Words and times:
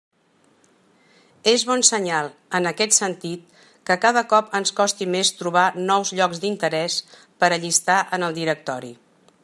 És 1.51 1.65
bon 1.71 1.83
senyal, 1.89 2.29
en 2.59 2.69
aquest 2.71 2.97
sentit, 2.97 3.61
que 3.89 3.99
cada 4.07 4.23
cop 4.33 4.51
ens 4.61 4.75
costi 4.81 5.09
més 5.17 5.33
trobar 5.43 5.67
nous 5.91 6.15
llocs 6.21 6.43
d'interès 6.47 6.97
per 7.43 7.51
a 7.51 7.61
llistar 7.67 8.01
en 8.19 8.31
el 8.31 8.41
directori. 8.41 8.93